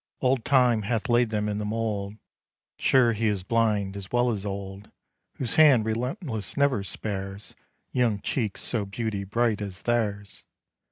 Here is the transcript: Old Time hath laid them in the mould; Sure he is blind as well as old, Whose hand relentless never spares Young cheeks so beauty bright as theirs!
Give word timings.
Old 0.19 0.43
Time 0.43 0.81
hath 0.81 1.09
laid 1.09 1.29
them 1.29 1.47
in 1.47 1.59
the 1.59 1.63
mould; 1.63 2.15
Sure 2.79 3.13
he 3.13 3.27
is 3.27 3.43
blind 3.43 3.95
as 3.95 4.11
well 4.11 4.31
as 4.31 4.47
old, 4.47 4.89
Whose 5.35 5.57
hand 5.57 5.85
relentless 5.85 6.57
never 6.57 6.81
spares 6.81 7.55
Young 7.91 8.19
cheeks 8.19 8.61
so 8.61 8.83
beauty 8.83 9.23
bright 9.23 9.61
as 9.61 9.83
theirs! 9.83 10.43